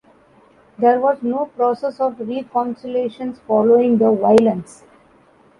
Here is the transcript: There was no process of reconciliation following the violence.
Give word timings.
There 0.79 0.99
was 0.99 1.21
no 1.21 1.45
process 1.55 1.99
of 1.99 2.19
reconciliation 2.19 3.33
following 3.45 3.99
the 3.99 4.11
violence. 4.11 4.83